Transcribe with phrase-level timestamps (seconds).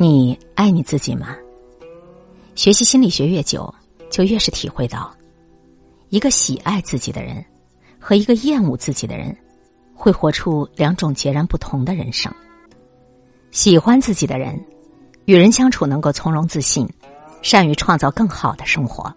[0.00, 1.36] 你爱你自己吗？
[2.54, 3.74] 学习心理学越久，
[4.08, 5.12] 就越是体会到，
[6.08, 7.44] 一个喜爱自己的人
[7.98, 9.36] 和一个厌恶自己的人，
[9.92, 12.32] 会活出两种截然不同的人生。
[13.50, 14.56] 喜欢自己的人，
[15.24, 16.88] 与人相处能够从容自信，
[17.42, 19.12] 善于创造更好的生活；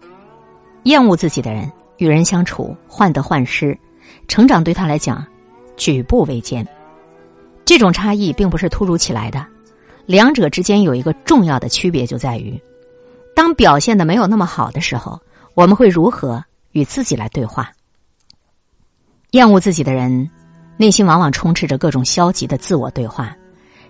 [0.82, 3.78] 厌恶自己的人，与人相处患得患失，
[4.26, 5.24] 成长对他来讲
[5.76, 6.66] 举步维艰。
[7.64, 9.46] 这种差异并不是突如其来的，
[10.06, 12.60] 两者之间有一个重要的区别，就在于
[13.34, 15.20] 当表现的没有那么好的时候，
[15.54, 17.70] 我们会如何与自己来对话？
[19.30, 20.28] 厌恶自己的人，
[20.76, 23.34] 内心往往充斥着各种消极的自我对话。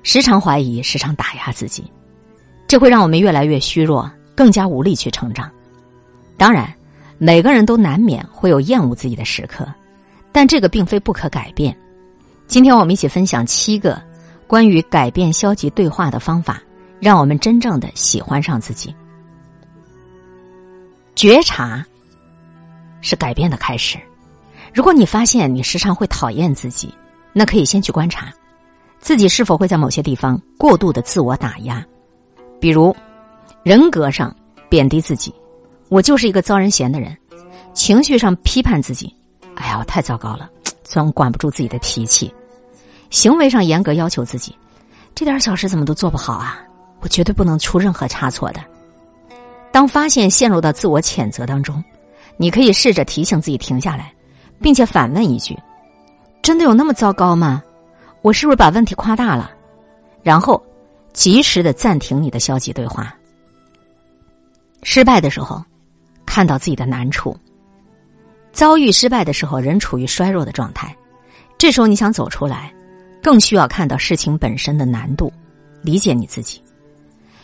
[0.05, 1.85] 时常怀疑，时常打压自己，
[2.69, 5.51] 这会让我们越来越虚弱，更加无力去成长。
[6.37, 6.73] 当然，
[7.19, 9.67] 每个人都难免会有厌恶自己的时刻，
[10.33, 11.77] 但这个并非不可改变。
[12.49, 14.03] 今天我们一起分享七个
[14.53, 16.63] 关于改变消极对话的方法，
[17.01, 18.95] 让我们真正的喜欢上自己。
[21.15, 21.83] 觉察
[23.01, 23.99] 是改变的开始。
[24.75, 26.95] 如果你发现你时常会讨厌自己，
[27.33, 28.31] 那可以先去观察。
[29.01, 31.83] 自己是否会在某些地方过度的自我打压，
[32.61, 32.95] 比如
[33.63, 34.37] 人格上
[34.69, 35.35] 贬低自己，
[35.89, 37.11] 我就是一个遭人嫌的人；
[37.73, 39.17] 情绪上批判自己，
[39.55, 40.51] 哎呀，我太糟糕了，
[40.85, 42.31] 总管不住自己的脾气；
[43.13, 44.57] 行为上严格要求自己，
[45.15, 46.59] 这点小事怎么都做不好啊？
[47.01, 48.61] 我绝对不能出任何差错的。
[49.71, 51.85] 当发现陷入到自我谴责当中，
[52.39, 54.13] 你可以试着提醒自己停下来，
[54.63, 55.57] 并且反问一句
[56.41, 57.63] ：“真的有那么糟糕吗？”
[58.23, 59.51] 我是不是把问题夸大了？
[60.23, 60.61] 然后
[61.13, 63.15] 及时的暂停你的消极对话。
[64.83, 65.63] 失败的时候，
[66.25, 67.37] 看到自己的难处；
[68.53, 70.97] 遭遇失败的时候，人处于衰弱的状态。
[71.59, 72.73] 这时候你想走出来，
[73.23, 75.33] 更需要看到事情本身的难度，
[75.81, 76.61] 理解你自己。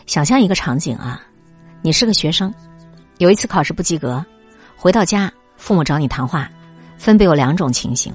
[0.07, 1.23] 想象一个场景啊，
[1.83, 2.53] 你是个学生，
[3.19, 4.25] 有一次考试不及格，
[4.77, 6.51] 回到家，父母找你谈话，
[6.98, 8.13] 分别有两种情形。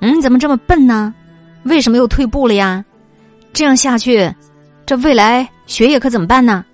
[0.00, 1.14] 嗯，怎么这么笨呢？
[1.64, 2.84] 为什么又退步了呀？
[3.52, 4.32] 这样下去，
[4.86, 6.64] 这未来学业可怎么办呢？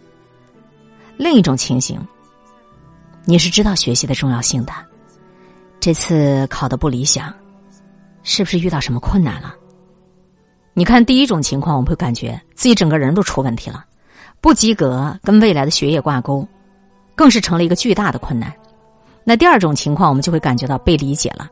[1.16, 1.98] 另一种情形，
[3.24, 4.72] 你是知道学习的重要性的，
[5.80, 7.32] 这次考的不理想，
[8.22, 9.54] 是不是遇到什么困难了？
[10.74, 13.84] 你看第一种情况，我们会感觉自己整个人都出问题了，
[14.40, 16.46] 不及格跟未来的学业挂钩，
[17.14, 18.52] 更是成了一个巨大的困难。
[19.24, 21.48] 那第二种情况，我们就会感觉到被理解了，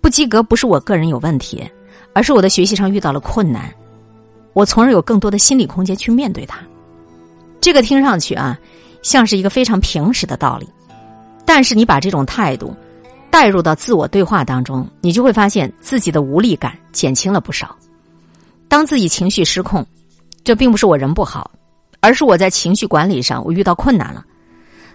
[0.00, 1.68] 不及格不是我个人有问题。
[2.12, 3.70] 而是我的学习上遇到了困难，
[4.54, 6.58] 我从而有更多的心理空间去面对它。
[7.60, 8.58] 这个听上去啊，
[9.02, 10.66] 像是一个非常平实的道理，
[11.44, 12.74] 但是你把这种态度
[13.30, 17.76] 带入到自我对话当中，你就会发现自己的无力感减轻了不少。
[18.68, 19.86] 当自己情绪失控，
[20.44, 21.50] 这并不是我人不好，
[22.00, 24.24] 而是我在情绪管理上我遇到困难了。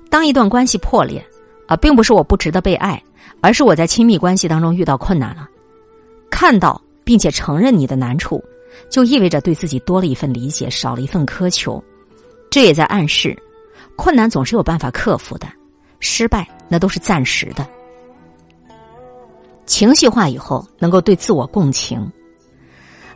[0.09, 1.25] 当一段关系破裂
[1.67, 3.01] 啊，并不是我不值得被爱，
[3.41, 5.47] 而是我在亲密关系当中遇到困难了，
[6.29, 6.81] 看到。
[7.03, 8.41] 并且承认你的难处，
[8.87, 11.83] 就意味着对自己多了一份理解，少了一份苛求。
[12.49, 13.35] 这也在暗示，
[13.97, 15.47] 困难总是有办法克服的，
[15.99, 17.67] 失败那都是暂时的。
[19.65, 22.09] 情绪化以后，能够对自我共情，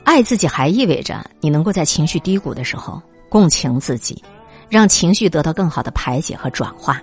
[0.05, 4.23] 爱自己，还意味着你能够在情绪低谷的时候共情自己，
[4.69, 7.01] 让情绪得到更好的排解和转化。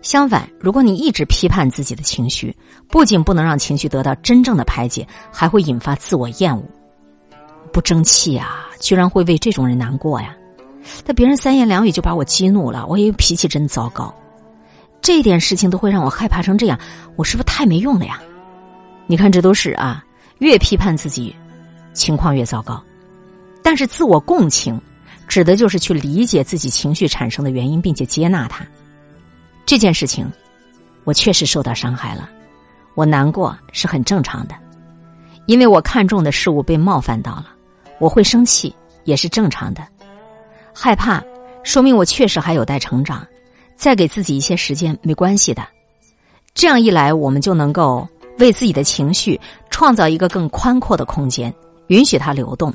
[0.00, 2.56] 相反，如果你一直批判自己的情绪，
[2.88, 6.64] 不仅不能让情绪得到真正的排解，还会引发自我厌恶。
[7.72, 10.34] 不争气啊，居然会为这种人难过呀！
[11.04, 14.12] 但别人三言两语就把我激怒了，我也脾气真糟糕。
[15.00, 16.78] 这点事情都会让我害怕成这样，
[17.16, 18.20] 我是不是太没用了呀？
[19.06, 20.04] 你看，这都是啊，
[20.38, 21.34] 越批判自己，
[21.92, 22.82] 情况越糟糕。
[23.62, 24.80] 但是自我共情，
[25.28, 28.66] 指的就是去理解自己情绪产生的原因，并且接纳它。
[29.64, 30.30] 这件事情，
[31.04, 32.28] 我确实受到伤害了，
[32.94, 34.54] 我难过是很正常的，
[35.46, 37.46] 因为我看重的事物被冒犯到了，
[38.00, 38.74] 我会生气
[39.04, 39.86] 也是正常的，
[40.74, 41.22] 害怕
[41.62, 43.24] 说明我确实还有待成长，
[43.76, 45.66] 再给自己一些时间没关系的，
[46.52, 48.06] 这样一来，我们就能够
[48.38, 49.40] 为自己的情绪
[49.70, 51.54] 创造一个更宽阔的空间，
[51.88, 52.72] 允许它流动，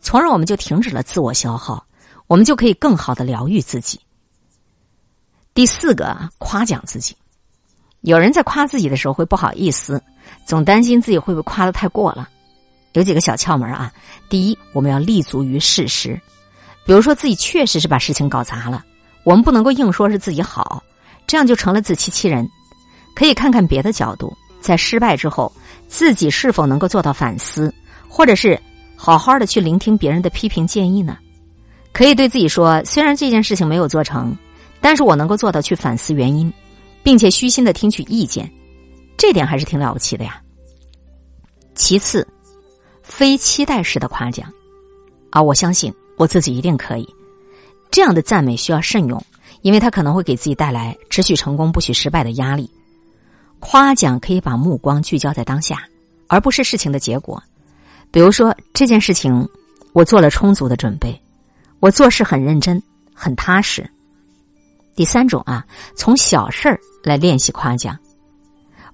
[0.00, 1.84] 从而我们就停止了自我消耗，
[2.26, 4.00] 我们就可以更好的疗愈自己。
[5.54, 7.16] 第四个，夸奖自己。
[8.02, 10.02] 有人在夸自己的时候会不好意思，
[10.46, 12.28] 总担心自己会不会夸的太过了。
[12.92, 13.92] 有几个小窍门啊。
[14.28, 16.18] 第一，我们要立足于事实，
[16.86, 18.84] 比如说自己确实是把事情搞砸了，
[19.24, 20.82] 我们不能够硬说是自己好，
[21.26, 22.48] 这样就成了自欺欺人。
[23.14, 25.52] 可以看看别的角度，在失败之后，
[25.88, 27.74] 自己是否能够做到反思，
[28.10, 28.60] 或者是
[28.96, 31.16] 好好的去聆听别人的批评建议呢？
[31.92, 34.36] 可以对自己说：虽然这件事情没有做成，
[34.80, 36.52] 但是我能够做到去反思原因，
[37.02, 38.50] 并且虚心的听取意见，
[39.16, 40.42] 这点还是挺了不起的呀。
[41.74, 42.26] 其次，
[43.02, 44.52] 非期待式的夸奖，
[45.30, 47.08] 啊，我相信我自己一定可以。
[47.90, 49.24] 这样的赞美需要慎用，
[49.62, 52.70] 因为它可能会给自己带来只许成功不许失败的压力。
[53.58, 55.82] 夸奖可以把目光聚焦在当下，
[56.28, 57.42] 而不是事情的结果。
[58.10, 59.48] 比如说这件事情，
[59.92, 61.20] 我做了充足的准备，
[61.80, 62.82] 我做事很认真、
[63.14, 63.88] 很踏实。
[64.94, 65.64] 第三种啊，
[65.94, 67.98] 从小事儿来练习夸奖，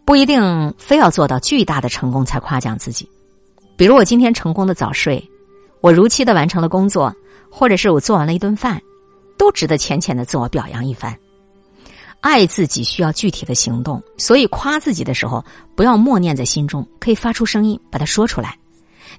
[0.05, 3.09] 不一定非要做到巨大的成功才夸奖自己。
[3.77, 5.23] 比如我今天成功的早睡，
[5.81, 7.15] 我如期的完成了工作。
[7.49, 8.79] 或者是我做完了一顿饭，
[9.39, 11.17] 都值得浅浅的自我表扬一番。
[12.21, 15.43] 爱自己需要具体的行动，所以夸自己的时候
[15.75, 18.59] 不要默念在心中，可以发出声音把它说出来。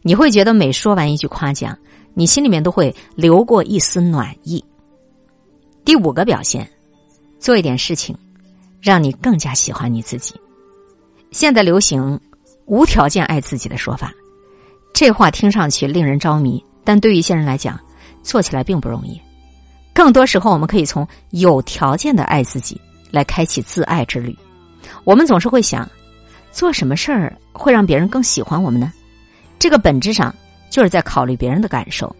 [0.01, 1.77] 你会觉得每说完一句夸奖，
[2.13, 4.63] 你心里面都会流过一丝暖意。
[5.83, 6.69] 第五个表现，
[7.39, 8.17] 做一点事情，
[8.81, 10.33] 让你更加喜欢你自己。
[11.31, 12.19] 现在流行
[12.65, 14.13] 无条件爱自己的说法，
[14.93, 17.79] 这话听上去令人着迷，但对于一些人来讲。
[18.23, 19.21] 做起来并不容易，
[19.93, 22.77] 更多时候我们可以从有条件的爱自己
[23.09, 24.37] 来开启自爱之旅。
[25.05, 25.89] 我们总是会想，
[26.51, 28.91] 做什么事儿会让别人更喜欢我们呢？
[29.59, 30.33] 这个本质上
[30.69, 32.13] 就是在考虑别人的感受。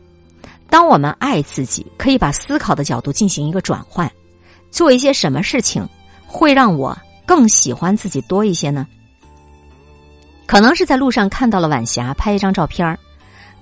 [0.69, 4.11] 当我们爱自己，可以把思考的角度进行一个转换，
[4.69, 5.87] 做一些什么事情
[6.25, 8.85] 会让我更喜欢自己多一些呢？
[10.45, 12.97] 可能是在路上看到了晚霞，拍一张照片。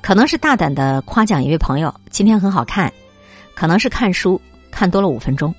[0.02, 2.94] 可能是大胆的夸奖一位朋友今天很好看，
[3.56, 4.40] 可能是看书
[4.70, 5.54] 看多了五分钟，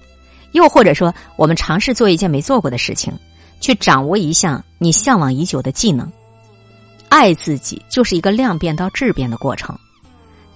[0.53, 3.13] 又或者说我们尝试做一件没做过的事情，
[3.61, 6.11] 去掌握一项你向往已久的技能。
[7.09, 9.77] 爱自己就是一个量变到质变的过程。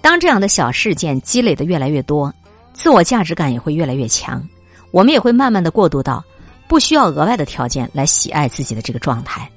[0.01, 2.33] 当这样的小事件积累的越来越多，
[2.73, 4.47] 自我价值感也会越来越强，
[4.91, 6.23] 我们也会慢慢的过渡到
[6.67, 9.49] 不需要额外的条件来喜爱自己的这个状态。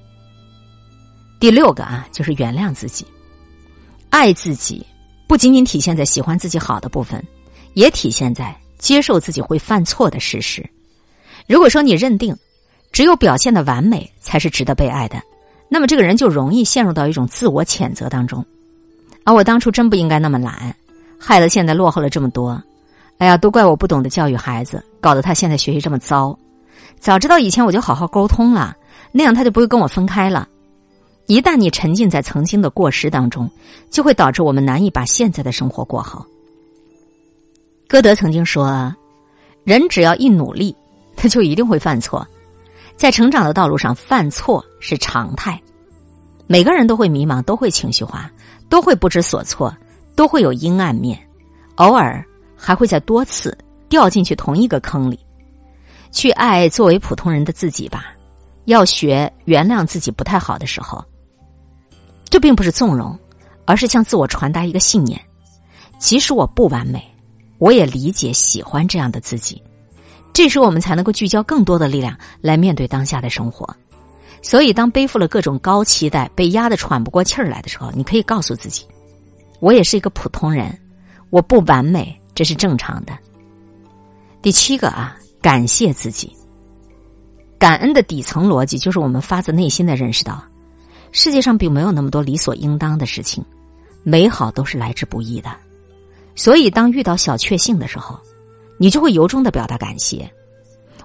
[1.41, 3.07] 第六个啊，就是原谅自己。
[4.11, 4.85] 爱自己，
[5.27, 7.23] 不仅仅体现在喜欢自己好的部分，
[7.75, 10.65] 也体现在接受自己会犯错的事实。
[11.47, 12.37] 如果说你认定
[12.93, 15.21] 只有表现的完美才是值得被爱的，
[15.69, 18.45] 那么这个人就容易陷入到一种自我谴责当中。
[19.25, 20.75] 而我当初真不应该那么懒，
[21.19, 22.63] 害得现在落后了这么多。
[23.19, 26.37] 哎呀，都怪我不懂得教育孩子，搞得他现在学习这么糟。
[26.99, 28.77] 早知道以前我就好好沟通了，
[29.13, 30.49] 那样他就不会跟我分开了。
[31.27, 33.49] 一旦你沉浸在曾经的过失当中，
[33.89, 36.27] 就会导致我们难以把现在的生活过好。
[37.89, 38.95] 歌德曾经说
[39.65, 40.75] ：“人只要一努力，
[41.17, 42.27] 他就一定会犯错。
[42.97, 45.61] 在成长的道路上，犯错是常态。
[46.47, 48.31] 每个人都会迷茫，都会情绪化，
[48.69, 49.75] 都会不知所措，
[50.15, 51.19] 都会有阴暗面，
[51.77, 52.25] 偶尔
[52.57, 53.57] 还会在多次
[53.89, 55.19] 掉进去同一个坑里。
[56.13, 58.15] 去爱作为普通人的自己吧，
[58.67, 61.05] 要学原谅自己不太好的时候。”
[62.31, 63.19] 这并不是纵容，
[63.65, 65.21] 而是向自我传达一个信念：
[65.99, 67.03] 即使我不完美，
[67.59, 69.63] 我也理解、喜欢这样的自己。
[70.35, 73.65] 这时，我们才能够聚焦更多的力量来面对当下的生活。
[74.43, 78.85] 所以，当背负了各种高期待、被压得喘不过气儿来的时候，你可以告诉自己：
[79.61, 80.77] 我也是一个普通人，
[81.31, 83.13] 我不完美，这是正常的。
[84.43, 86.31] 第七个啊，感谢自己。
[87.57, 90.45] 感恩的底层逻辑就是我们发自内心的认识到。
[91.13, 93.43] 世界上并没有那么多理所应当的事情，
[94.03, 95.49] 美好都是来之不易的。
[96.35, 98.19] 所以，当遇到小确幸的时候，
[98.79, 100.31] 你就会由衷的表达感谢。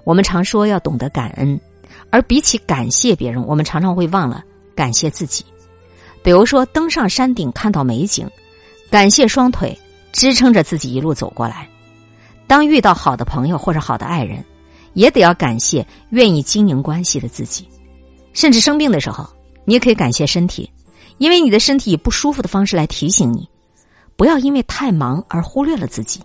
[0.03, 1.59] 我们常说要懂得感恩，
[2.09, 4.43] 而比起感谢别人，我们常常会忘了
[4.75, 5.43] 感谢自己。
[6.23, 8.29] 比如说，登上山顶看到美景，
[8.89, 9.77] 感谢双腿
[10.11, 11.67] 支撑着自己一路走过来；
[12.47, 14.43] 当遇到好的朋友或者好的爱人，
[14.93, 17.67] 也得要感谢愿意经营关系的自己。
[18.33, 19.27] 甚至生病的时候。
[19.65, 20.67] 你也可以感谢身体，
[21.19, 23.47] 因为你的身体以不舒服的方式来提醒你，
[24.15, 26.19] 不要因为太忙而忽略了自己。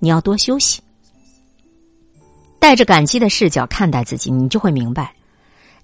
[0.00, 0.80] 你要多休息，
[2.58, 5.12] 带着感激的视角看待自己，你就会明白，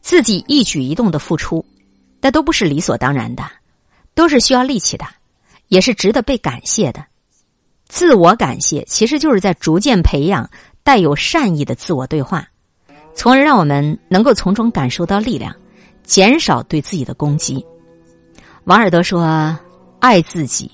[0.00, 1.64] 自己一举一动的付出，
[2.20, 3.44] 那都不是理所当然的，
[4.14, 5.04] 都是需要力气的，
[5.68, 7.04] 也是值得被感谢的。
[7.86, 10.48] 自我感谢其实就是在逐渐培养
[10.82, 12.48] 带有善意的自我对话，
[13.14, 15.54] 从而让我们能够从中感受到力量。
[16.02, 17.64] 减少对自己的攻击。
[18.64, 19.58] 王尔德说
[20.00, 20.70] ：“爱自己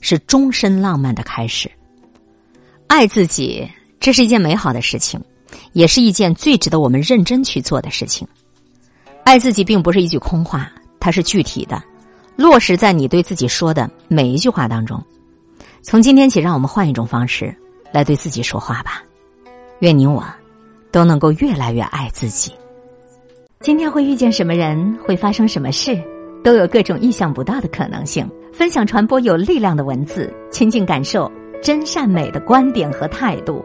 [0.00, 1.70] 是终身浪漫的开始。
[2.88, 5.22] 爱自己，这是一件美好的事情，
[5.72, 8.26] 也是一件最值得我们认真去做的事情。
[9.24, 11.82] 爱自己并不是一句空话，它是具体的，
[12.36, 15.02] 落实在你对自己说的每一句话当中。
[15.82, 17.54] 从今天起，让我们换一种方式
[17.92, 19.02] 来对自己说话吧。
[19.80, 20.24] 愿你我
[20.90, 22.52] 都能够越来越爱自己。
[23.60, 26.00] 今天会遇见什么人，会发生什么事，
[26.44, 28.28] 都有各种意想不到的可能性。
[28.52, 31.30] 分享传播有力量的文字，亲近感受
[31.62, 33.64] 真善美的观点和态度。